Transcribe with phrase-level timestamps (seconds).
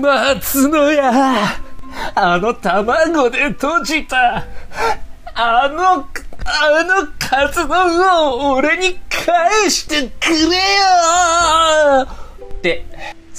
[0.00, 1.70] 松野屋。
[2.14, 4.44] あの卵で閉じた、
[5.34, 6.06] あの、
[6.44, 12.06] あのカツ丼を俺に返してくれよ
[12.54, 12.86] って、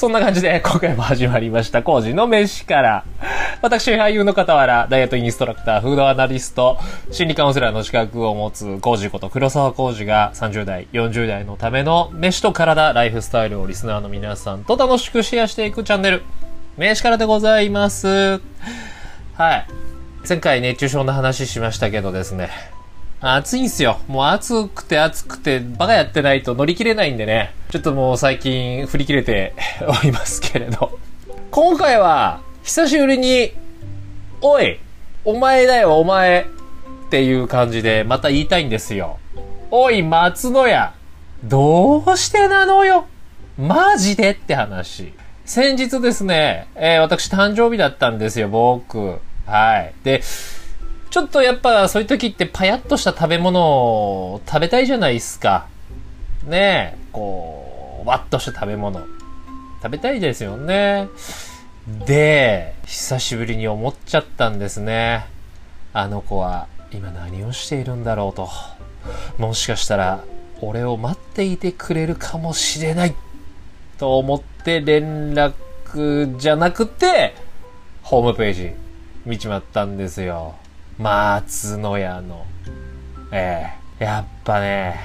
[0.01, 3.05] そんな感じで今回も始まりました、コージの飯から。
[3.61, 6.79] 私、俳優の傍ら、ダイエットインストラクター、フードアナリスト、
[7.11, 16.23] 心理カウンセラーの資格を持つコージこと黒沢コージが30代、40代のための飯と体、ライフスタイルをリスナーの皆さんと楽しくシェアしていくチャンネル。
[16.77, 18.41] 名刺からでございます。
[19.35, 19.67] はい。
[20.27, 22.49] 前回熱中症の話しましたけどですね。
[23.23, 23.99] 暑いんすよ。
[24.07, 27.53] もう暑くて暑くてバカやってないと乗り切れないんでね。
[27.69, 30.97] ちょっともう最近振り切れておりますけれど。
[31.51, 33.53] 今回は久しぶりに、
[34.41, 34.79] おい
[35.23, 36.47] お前だよお前
[37.05, 39.19] っていう感じでまた言いたいんですよ。
[39.69, 40.93] おい松野屋
[41.43, 43.05] どうしてなのよ？
[43.59, 45.13] マジでって話。
[45.45, 49.19] 先日ですね、えー、私誕生日だったんですよ、僕。
[49.45, 49.93] はい。
[50.03, 50.23] で、
[51.11, 55.67] ちょっとやっぱそういう時ってパヤッとした食べ物を食べたいじゃないですか。
[56.47, 59.01] ねえ、こう、わっとした食べ物。
[59.83, 61.09] 食べたいですよね。
[62.05, 65.25] で、久しぶりに思っちゃったんですね。
[65.91, 68.49] あの子は今何をしているんだろうと。
[69.37, 70.23] もしかしたら
[70.61, 73.15] 俺を待っていてくれるかもしれない。
[73.97, 77.35] と思って連絡じゃなくて、
[78.01, 78.71] ホームページ
[79.25, 80.55] 見ちまったんですよ。
[81.01, 82.45] 松野屋の。
[83.31, 84.99] ええー、やっぱね、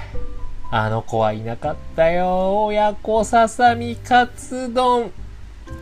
[0.70, 2.64] あの子はいなかったよ。
[2.64, 5.10] 親子ささみカツ丼。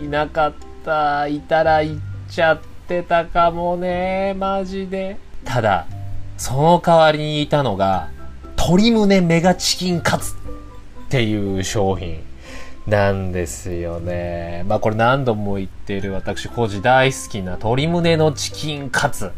[0.00, 1.26] いなかった。
[1.26, 4.34] いたら行っちゃってたかもね。
[4.38, 5.16] マジで。
[5.44, 5.88] ただ、
[6.36, 8.10] その代わりにいたのが、
[8.56, 10.34] 鶏胸メガチキンカツ
[11.06, 12.22] っていう商品。
[12.86, 14.62] なんですよね。
[14.68, 19.32] まあこれ何度も言ってる私、コージ大好きな鶏胸のチキンカツ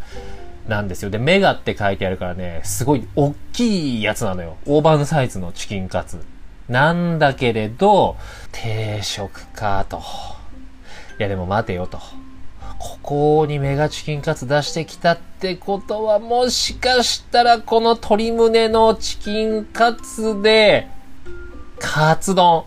[0.69, 1.11] なんですよ。
[1.11, 4.57] で、メガって書いてあるからね、すごい大きいやつなのよ。
[4.67, 6.19] 大判サイズのチキンカツ。
[6.69, 8.17] なんだけれど、
[8.53, 10.03] 定食かと。
[11.19, 11.99] いやでも待てよと。
[12.79, 20.89] ここにメガチキンカツ出してきたってことは、もしかしたらこの鶏胸のチキンカツで、
[21.79, 22.65] カツ丼。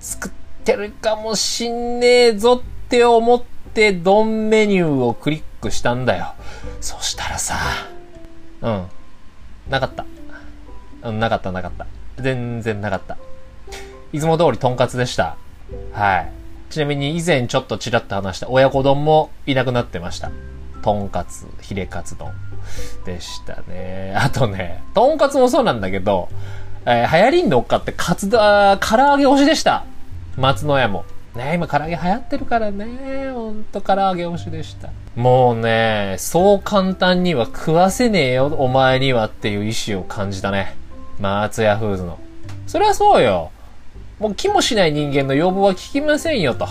[0.00, 0.32] 作っ
[0.64, 3.42] てるかもしんねえぞって思っ
[3.74, 6.34] てドンメニューをクリックしたんだよ。
[6.80, 7.56] そしたらさ、
[8.62, 8.86] うん。
[9.68, 10.04] なかった。
[11.02, 11.86] うん、なかったなかった。
[12.18, 13.18] 全然なかった。
[14.12, 15.36] いつも通りとんかつでした。
[15.92, 16.32] はい。
[16.70, 20.30] ちなみに以前ちょっとちらっと話した親子丼もいなくなってました。
[20.82, 22.32] とんかつ、ヒレカツ丼
[23.04, 24.14] でしたね。
[24.16, 26.28] あとね、とんかつもそうなんだけど、
[26.84, 29.84] えー、流行りに乗っかってカツだ、唐揚げ推しでした。
[30.36, 31.04] 松野屋も。
[31.36, 33.30] ね今唐揚げ流行ってるからね。
[33.32, 34.90] ほんと唐揚げ推しでした。
[35.14, 40.74] もうね、そう簡単には食わせねえよ、お前にはっていう意志を感じたね。
[41.20, 42.18] 松屋フーズの。
[42.66, 43.50] それはそうよ。
[44.18, 46.66] もう気もしない人間の要望は聞きませんよと。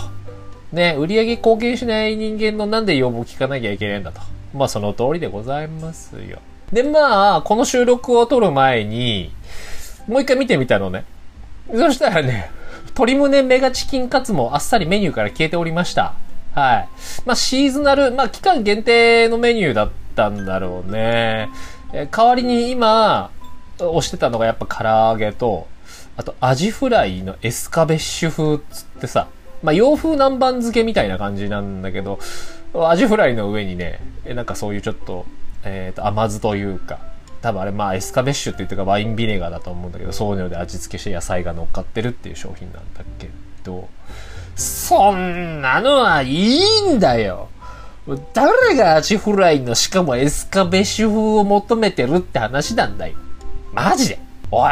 [0.72, 4.20] ね、売り上げ貢献しない人間のなんで要望聞かなきゃいけないんだと。
[4.52, 6.38] まあその通りでございますよ。
[6.72, 9.32] で、まあ、この収録を撮る前に、
[10.08, 11.04] もう一回見てみたのね。
[11.72, 12.50] そしたらね、
[12.96, 16.14] 鶏胸メガチキンカツもあっさりメニューから消えておりました。
[16.54, 16.88] はい。
[17.26, 21.50] まあ、シーズナル、まあ、期間限定のメニューだったんだろうね。
[21.92, 23.30] え代わりに今、
[23.78, 25.68] 押してたのがやっぱ唐揚げと、
[26.16, 29.28] あとアジフライのエスカベッシュ風つってさ、
[29.62, 32.18] まあ、洋風南蛮漬けみたいな感じなんだけど、
[32.72, 35.26] アジフライの上にね、なんかそういうちょっと、
[35.64, 36.98] えっ、ー、と、甘酢というか、
[37.46, 43.30] 多分あれまあエスカベッシュって言ってかワインビネガーだと思うんだけどそういうので味付けして野菜が乗っかってるっていう商品なんだけ
[43.62, 43.88] ど
[44.56, 47.48] そんなのはいいんだよ。
[48.32, 53.16] 誰がアジフライのしかもエスカベッシュ風を求めてるって話なんだよ
[53.72, 54.18] マジで。
[54.50, 54.70] おい。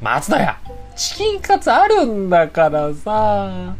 [0.00, 0.58] 松田屋
[0.96, 3.76] チキンカツあるんだからさ。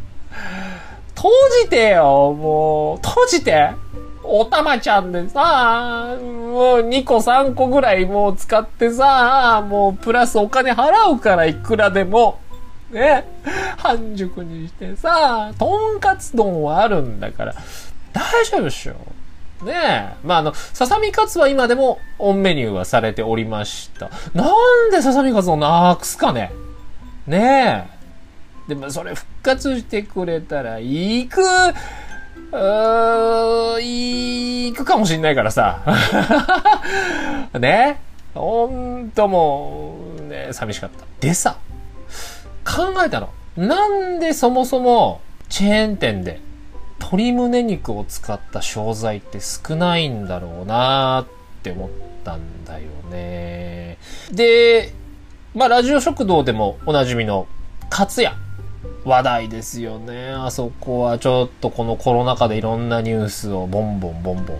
[1.15, 1.31] 閉
[1.63, 2.97] じてよもう。
[2.97, 3.71] 閉じて。
[4.27, 12.39] おたまちゃんでさ、もう2個3個ぐらいもう使ってさ、もうプラスお金払うからいくらでも。
[12.91, 13.25] ね。
[13.77, 17.55] 半熟にしてさ、とんかつ丼はあるんだから、
[18.13, 18.93] 大丈夫っしょ。
[19.65, 20.27] ねえ。
[20.27, 24.09] まあ、あの、ささみカツは今でもオンメニューはされておりました。
[24.33, 24.45] な
[24.87, 26.51] んでささみカツをなくすかね
[27.27, 28.69] ねえ。
[28.69, 31.41] でもそれ復活してくれたら行く
[32.51, 35.81] うー、行くかもしんないからさ。
[37.59, 37.99] ね？
[38.33, 41.05] ほんともう、ね、寂しかった。
[41.19, 41.57] でさ、
[42.65, 43.29] 考えたの。
[43.55, 46.41] なんでそもそも、チェーン店で
[46.99, 51.25] 鶏胸肉を使った商材って少ないんだろうなっ
[51.63, 51.89] て思っ
[52.23, 53.97] たんだよね。
[54.31, 54.93] で、
[55.53, 57.47] まあ、ラジオ食堂でもおなじみの
[57.89, 58.35] カツヤ。
[59.05, 60.29] 話題ですよね。
[60.31, 64.57] あそこはちょっとこのコロナ禍でいろんなニュースをボンボンボンボン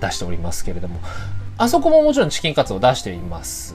[0.00, 1.00] 出しておりますけれども、
[1.56, 3.74] あそこももちろんチキンカツを出しています。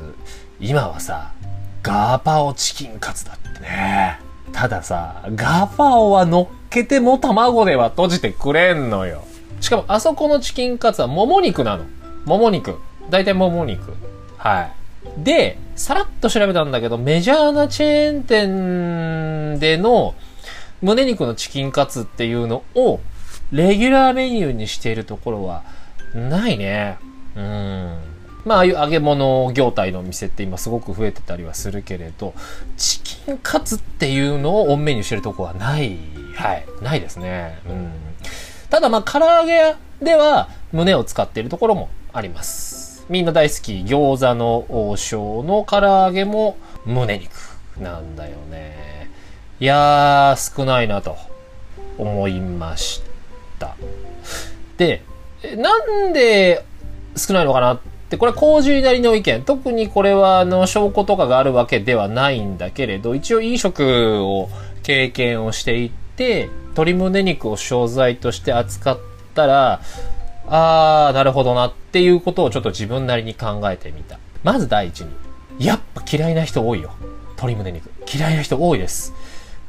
[0.60, 1.34] 今はさ、
[1.82, 4.20] ガーパオチキンカツだってね。
[4.54, 9.24] たださ、ガパオは乗っけても卵では閉じてくれんのよ。
[9.60, 11.86] しかもあそこのチキンカツはもも肉なの。
[12.26, 12.80] もも肉。
[13.10, 13.94] だいたいもも肉。
[14.38, 14.72] はい。
[15.24, 20.16] で、さらっと調べたんだけど、メジャーなチェーン店での
[20.82, 23.00] 胸肉のチキンカツっていうのを
[23.52, 25.64] レギュラーメニューにしているところは
[26.14, 26.98] ないね。
[27.36, 27.98] うん。
[28.46, 32.34] まあ、ああいう揚げ物業態の店って今すごく増えてたりはするけれど、
[32.78, 35.98] チキンカツっていうのをオンメニューしてるとこはない。
[36.36, 36.66] はい。
[36.82, 37.60] ないですね。
[37.68, 37.92] うん。
[38.70, 42.75] ただまあ、唐揚げ屋では胸を使っているところもあります。
[43.10, 47.32] みんな大好き餃子の王将の唐揚げも胸肉
[47.80, 49.10] なんだよね。
[49.60, 51.16] いやー、少ないなと
[51.98, 53.02] 思いまし
[53.60, 53.76] た。
[54.78, 55.04] で、
[55.58, 55.78] な
[56.10, 56.66] んで
[57.16, 57.80] 少ないのかなっ
[58.10, 59.44] て、これは工事なりの意見。
[59.44, 64.50] 特にこれは、あの、証拠とかがあるわけではないんだけれど、一応飲食を
[64.84, 69.00] 経験をしていって、鶏胸肉を商材として扱っ
[69.34, 69.82] たら、
[70.48, 74.20] あー、なるほどなっていうことをちょっと自分なりに考えてみた。
[74.44, 75.10] まず第一に、
[75.60, 76.92] やっぱ嫌いな人多いよ。
[77.38, 77.90] 鶏胸肉。
[78.14, 79.14] 嫌いな人多いです。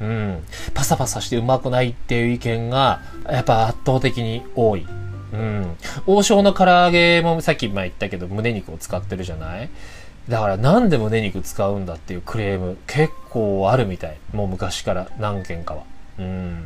[0.01, 0.45] うん。
[0.75, 3.01] パサパサしてうまくないっていう意見が、
[3.31, 4.87] やっぱ圧倒的に多い。
[5.33, 5.77] うん。
[6.07, 9.71] 王将の唐揚げもさっき前言ったけど胸肉を使ってるじゃない？
[10.29, 14.19] だからなんで胸肉使うんだっていうクレーム結構あるみたい。
[14.33, 15.83] もう昔から何件かは。
[16.19, 16.65] うん。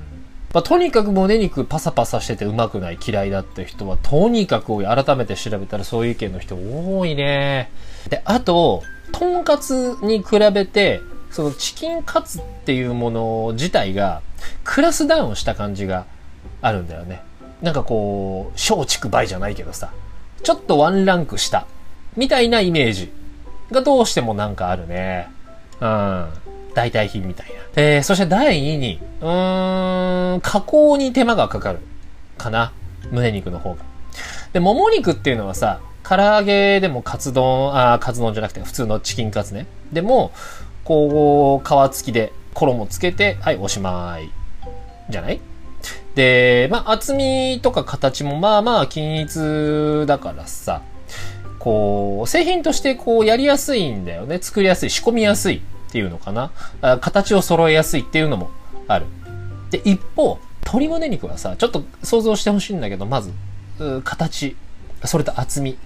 [0.52, 4.82] まあ、とにかく胸肉パサパサしててうまくない嫌いだって人はとにかく。
[4.84, 7.70] 改めて調べたらそういう意見の人多いね。
[8.08, 8.82] で、あと、
[9.12, 11.00] とんかつに比べて、
[11.30, 14.22] そのチキンカツっていうもの自体が
[14.64, 16.06] クラスダウンした感じが
[16.60, 17.22] あるんだよね。
[17.62, 19.92] なんかこう、小畜梅じゃないけどさ、
[20.42, 21.66] ちょっとワンランク下、
[22.16, 23.12] みたいなイメージ
[23.70, 25.28] がどうしてもなんかあるね。
[25.80, 26.28] うん。
[26.74, 27.59] 代替品みたいな。
[27.76, 31.78] えー、そして第2に、うーん、加工に手間がかかる。
[32.36, 32.72] かな。
[33.10, 33.84] 胸肉の方が。
[34.52, 39.66] で、もも肉っていうのはさ、唐揚げでもカツ丼、あ、カツ丼じゃなくて普通のチキンカツね。
[39.92, 40.32] でも、
[40.84, 44.30] こう、皮付きで衣つけて、はい、おしまい。
[45.08, 45.40] じゃない？
[46.14, 50.82] で、まあ、厚みとか形もまあまあ均一だからさ、
[51.60, 54.38] こう、製品としてこうやりやすいんだよね。
[54.40, 56.52] 作りやすい、仕込みやすいっていうのかな？
[56.80, 58.50] あ形を揃えやすいっていうのも
[58.86, 59.06] ある。
[59.70, 63.32] で、一方、鶏胸肉はさ、ちょっと想像してほしいんだけど、まず、
[64.04, 64.56] 形、
[65.04, 65.76] それと厚み。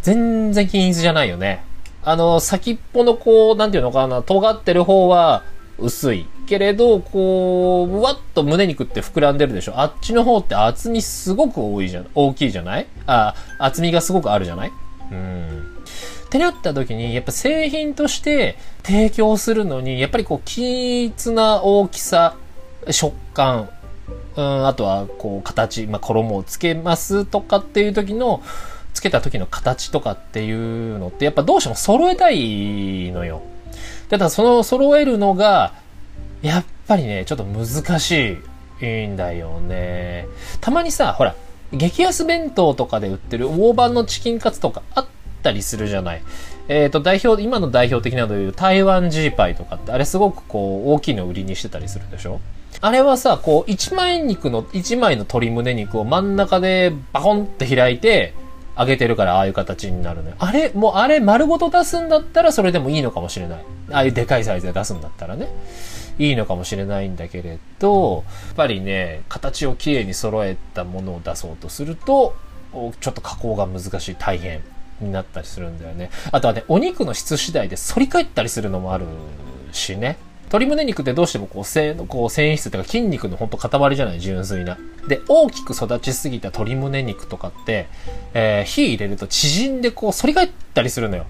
[0.00, 1.64] 全然均一じゃないよね。
[2.02, 5.44] あの、先っぽのこう、なんていうのかな、尖ってる方は
[5.78, 6.26] 薄い。
[6.46, 9.78] けれど、こう、ぶわっと胸肉って膨らんでるでしょ？
[9.78, 12.86] あっちの方って厚みすごく多いじゃん、大きいじゃない？
[13.06, 14.72] あ、厚みがすごくあるじゃない？
[15.10, 15.61] うん。
[16.32, 22.36] ってなった時に、やっぱ製品として提供するのに、やっぱりこう、均一な大きさ、
[22.90, 23.68] 食感、
[24.36, 28.42] うん、あとは、こう、形、まあ、衣をつけますとかっていう時の、
[28.94, 33.42] つけた時の形とかっていうのって、やっぱどうしても揃えたいのよ。
[34.08, 35.74] ただその揃えるのが、
[36.40, 38.38] やっぱりね、ちょっと難し
[38.80, 40.26] いんだよね。
[40.62, 41.34] たまにさ、ほら、
[41.74, 45.06] 激安弁当とかで売ってる大判のチキンカツとかあっ
[45.42, 46.22] たりするじゃない。
[46.68, 52.40] えっ、ー、と、代表、今の代表的なので言う台湾ジーパイとかって、あれすごくこう、大きいの売りにしてたりするでしょ？
[52.80, 58.34] あれはさ、こう、一枚肉の、一枚の鶏胸肉を真ん中でバコンって開いて、
[58.78, 60.36] 揚げてるからああいう形になるのよ。
[60.38, 63.64] あれ、もうあれ丸ごと出すんだったらそれでもいいのかもしれない。
[63.90, 65.48] ああいうでかいサイズで出すんだったらね。
[66.18, 72.34] いいのかもしれないんだけれど、やっぱりね、形をきれいに揃えたものを出そうとすると、
[73.00, 74.62] ちょっと加工が難しい、大変
[75.00, 76.10] になったりするんだよね。
[76.30, 79.06] あとはね、お肉の質次第で反り返ったりするのもある
[79.72, 80.18] しね。
[80.52, 84.78] 鶏胸肉ってどうしてもこう繊こう繊維質というか筋肉のほんと塊じゃない純粋な。
[85.08, 87.88] で、大きく育ちすぎた鶏胸肉とかって、
[88.34, 91.26] えー、火入れると縮んでこう反り返ったりするのよ。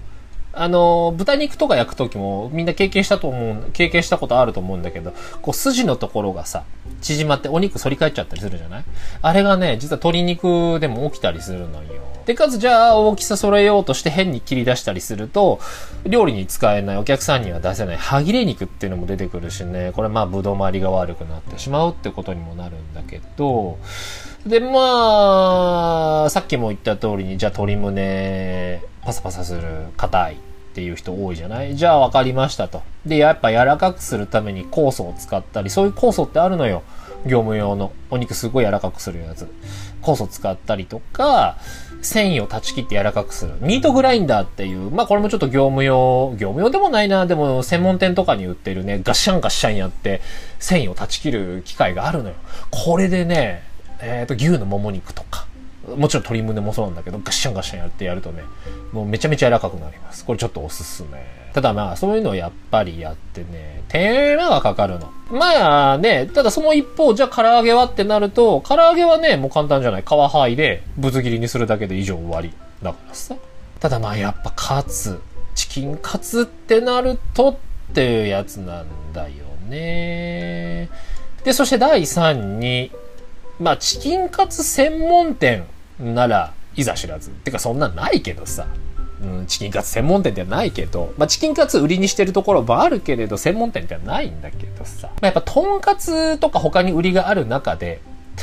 [0.55, 6.63] あの、豚肉とか焼くときもみんな経験したと思う、経験したことあると思うんだけど、こう筋のところがさ、
[7.01, 8.83] 縮まってお肉反り返っちゃったりするじゃない？
[9.21, 12.03] あれがね、実は鶏肉でも起きたりするのよ。
[12.25, 15.59] で、かつじゃあ大きさ揃えようとして変に切り出したりすると、
[16.05, 23.77] 料理に使えないお客さんには出せない歯切れ肉っていうのも出てくるしね、これまあぶどまりが悪くなってしまうってことにもなるんだけど、
[24.45, 29.61] で、まあ、さっきも言った通りに、じゃあ鶏胸、パサパサする、
[29.95, 30.37] 硬いっ
[30.73, 31.75] ていう人多いじゃない？
[31.77, 32.81] じゃあ分かりましたと。
[33.05, 36.83] で、やっぱ柔らかくするために酵素を使ったり、そういう酵素ってあるのよ。
[37.25, 37.93] 業務用の。
[38.09, 39.47] お肉すごい柔らかくするやつ。
[40.01, 41.57] 酵素使ったりとか、
[42.01, 43.53] 繊維を断ち切って柔らかくする。
[43.61, 50.19] ミートグラインダーっていう、まあこれもちょっと業務用、業務用でもないな、でも専門店とかに売ってるね、ガッシャンガッシャンやって
[50.59, 52.35] 繊維を断ち切る機械があるのよ。
[52.71, 53.63] これでね、
[54.01, 55.47] えっ、ー、と、牛のもも肉とか、
[55.87, 58.43] もちろん鶏胸もそうなんだけど、ガッシャンガッシャンやってやるとね、
[58.91, 60.25] もうめちゃめちゃ柔らかくなります。
[60.25, 61.43] これちょっとおすすめ。
[61.53, 65.11] ただまあ、そういうのをやっぱりやってね、手間がかかるの。
[65.29, 70.01] まあね、ただその一方、じゃあ唐揚げはってなると、唐揚げはね、もう簡単じゃない。
[70.01, 72.53] 皮剥いで、ぶつ切りにするだけで以上終わり。
[72.81, 73.35] だからさ。
[73.79, 75.19] ただまあ、やっぱカツ、
[75.53, 77.55] チキンカツってなるとっ
[77.93, 79.33] ていうやつなんだよ
[79.69, 80.89] ね。
[81.43, 82.91] で、そして第3に、
[83.63, 85.63] まあ、チキンカツ専門店
[85.97, 87.29] なら、いざ知らず。
[87.29, 88.67] てか、そんなんないけどさ。
[89.21, 95.07] うん、チキンカツ専門店ではないけど、まあ、チキンカツ売りにしてるところもあるけれど、専門店ではないんだけどさ。
[95.07, 98.01] まあ、やっぱ、とんかつとか他に売りがある中で、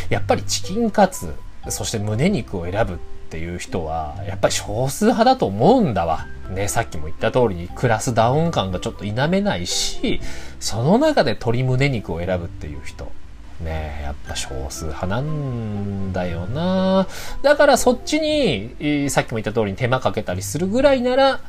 [0.08, 1.34] やっぱりチキンカツ、
[1.68, 2.96] そして胸肉を選ぶっ
[3.28, 6.26] ていう人は、やっぱり少数派だと思うんだわ。
[6.50, 10.20] ね、さっきも言った通りにクラスダウン感がちょっと否めないし、
[10.60, 13.12] その中で鶏胸肉を選ぶっていう人。
[13.60, 17.06] ねやっぱ少数派なんだよな
[17.42, 21.40] だからそっちに、さっきも言った通りに手間かけたりするぐらいなら、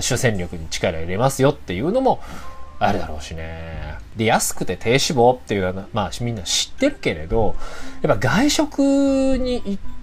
[0.00, 2.20] 主戦力に力入れますよっていうのも
[2.78, 3.98] あるだろうしね。
[4.16, 7.54] で、安くて低脂肪っていうのは、まあみんな知ってるけれど、
[8.02, 8.78] やっぱ外食
[9.38, 9.95] に行って、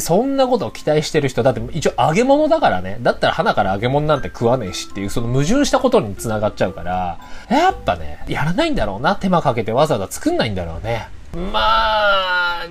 [0.00, 2.98] そんなことを期待してる人、だって一応揚げ物だからね。
[3.00, 7.18] だったら花から揚げ物なんて食わねえしっていう、その矛盾したことに繋がっちゃうから、
[7.50, 9.16] やっぱね、やらないんだろうな。
[9.16, 11.08] 手間かけてわざわざ作んないんだろうね。
[11.52, 12.66] まあ、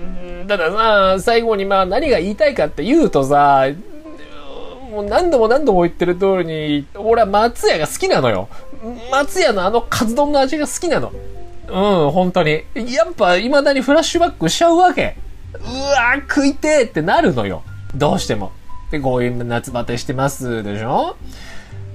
[0.48, 3.66] たださ、最後にまあ何が言いたいかって言うとさ、
[4.90, 8.48] もう何度も何度も言ってる通りに、俺は松屋が好きなのよ。
[9.10, 11.12] 松屋のあのカツ丼の味が好きなの。
[11.68, 12.64] うん、本当に。
[12.74, 15.16] やっぱ未だにフラッシュバックしちゃうわけ。
[15.54, 17.62] うわ食いてーってなるのよ。
[17.94, 18.52] どうしても。
[18.90, 21.16] で、こういう夏バテしてますでしょ？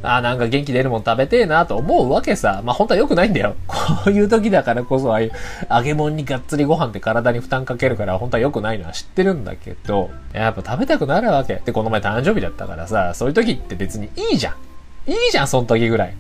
[0.06, 2.62] あなんか元気出るもん食べてえなと思うわけさ。
[2.66, 3.56] まあ本当は良くないんだよ。
[3.68, 3.76] こ
[4.08, 5.32] ういう時だからこそ、ああいう
[5.72, 11.62] 揚げ物にがっつりご飯って体に負担かけるから本当は良くないのは知ってるんだけど、やっぱ食べたくなるわけ。
[11.64, 15.10] で、この前誕生日だったからさ、そういう時って別にいいじゃん。
[15.10, 16.10] いいじゃん、その時ぐらい。
[16.10, 16.14] っ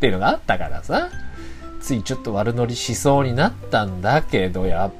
[0.00, 1.08] ていうのがあったからさ。
[1.80, 4.90] ついちょっと悪乗りしそうになったんだけど、やっ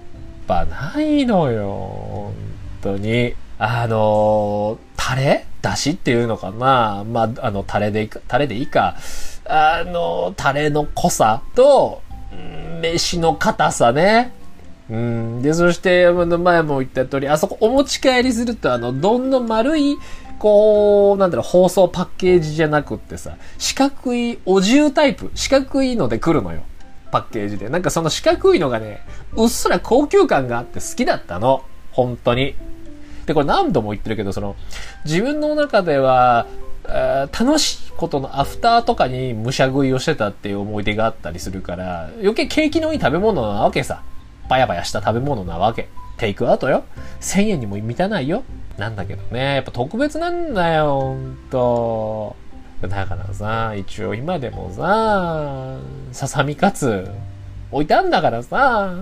[0.46, 1.66] ぱないのよ。
[1.66, 2.34] 本
[2.82, 3.34] 当に。
[3.58, 8.96] あの、タレだしっていうのかなまあ、あの、タレでいいか、タレでいいか。
[9.44, 12.02] あの、タレの濃さと、
[12.80, 14.32] 飯の硬さね。
[14.90, 15.42] うん。
[15.42, 19.96] で、そして、前も言った通り、あそこお持ち帰りすると、あの、どんの丸い、
[20.38, 26.62] こう、なんだろう、包装パッケージじゃなくってさ、四角いお重タイプ、四角いので来るのよ。
[27.12, 27.68] パッケージで。
[27.68, 31.62] なんかその四角いのがね、うっすら高級感があって好きだったの。
[31.92, 32.56] 本当に。
[33.26, 34.56] で、これ何度も言ってるけど、その、
[35.04, 36.46] 自分の中では、
[37.38, 44.02] 楽しいことのアフターとかに武者食いをしてたっていう思い出があったりするから、余計景気のいい食べ物なわけさ。
[44.48, 45.88] バヤバヤした食べ物なわけ。
[46.16, 46.84] テイクアウトよ。
[47.20, 48.42] 1000円にも満たないよ。
[48.78, 52.36] なんだけどね、やっぱ特別なんだよ、ほんと。
[52.88, 55.78] だからさ、一応今でもさ、
[56.12, 57.08] ささみカツ
[57.70, 58.94] 置いたんだからさ、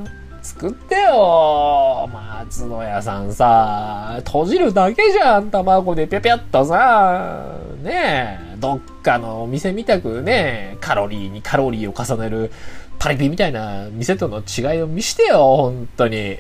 [0.42, 7.56] 作ってよ松野屋さんさ、閉じるだけじゃん、卵でぴゃぴゃっとさ。
[7.82, 12.50] ねえ、どっかのお店みたくね、カロリーにカロリーを重ねる
[12.98, 16.38] パリピみたいな店との違いを見してよ、本当に。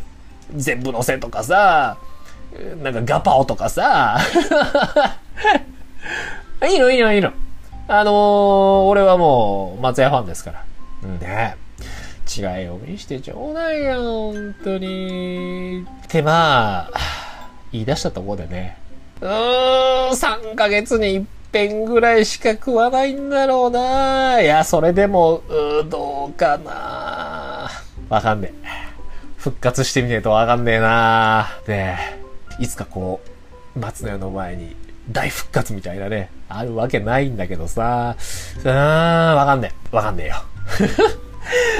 [0.54, 1.96] 全部のせとかさ、
[2.82, 4.18] なんかガパオとかさ。
[6.68, 7.32] いいのいいのいいの。
[7.88, 10.64] あのー、俺はもう松屋ファンですから。
[11.04, 11.56] うんね。
[12.30, 15.82] 違いを見してちょうだいよ、本当に。
[15.82, 16.90] ってまあ、
[17.72, 18.78] 言い出したところでね。
[19.20, 24.40] うーん、3ヶ月に一遍ぐらいしか食わないんだろうな。
[24.40, 27.68] いや、それでも、うどうかな。
[28.08, 28.90] わかんねえ。
[29.36, 31.48] 復活してみねえとわかんねえな。
[31.66, 31.96] で、
[32.60, 33.20] いつかこ
[33.74, 34.76] う、松の屋の前に
[35.10, 38.16] 大復活みたいなね、あるわけないんだけどさ。
[38.58, 39.96] うーん、わかんねえ。
[39.96, 40.34] わかんねえよ。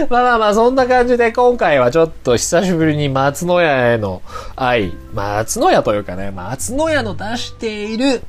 [0.08, 4.22] ま あまあまあ、そんな感じで今回はちょっと久しぶりに松野屋への
[4.56, 8.22] 愛、松野屋というかね、松野屋の出している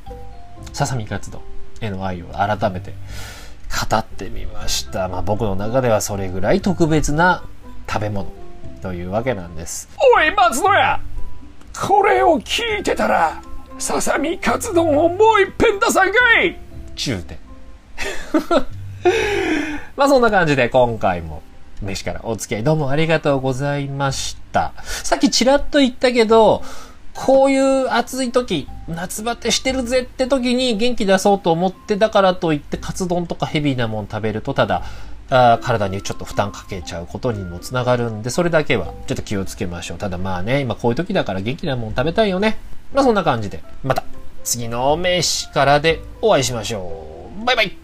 [0.72, 1.40] ささみ活動
[1.80, 2.92] への愛を改めて
[3.90, 5.08] 語ってみました。
[5.08, 7.42] まあ僕の中ではそれぐらい特別な
[7.88, 8.30] 食べ物
[8.82, 9.88] というわけなんです。
[10.16, 11.00] おい、松野屋
[11.80, 13.40] これを聞いてたら、
[13.78, 16.56] ささみカツ丼をもう一遍出さんかい
[16.94, 17.38] 中て。
[19.96, 21.42] まあそんな感じで今回も
[21.82, 24.72] 飯からお付き合いどうもありがとうございました。
[24.84, 26.62] さっきちらっと言ったけど、
[27.14, 34.82] こういう暑い時、夏バテしてるぜって時に元気出そうと思って、だからといってカツ丼とかヘビーなもん食べると、ただ、
[35.28, 39.98] あ体にちょっと負担かけちゃうことにもつながるんで、それだけはちょっと気をつけましょう。
[39.98, 42.58] ただまあね、今こういう時だから元気なもん食べたいよね。
[42.92, 44.04] まあそんな感じで、また
[44.44, 47.44] 次の飯からでお会いしましょう。
[47.44, 47.76] バイバイ